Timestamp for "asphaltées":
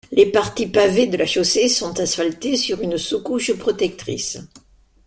1.99-2.57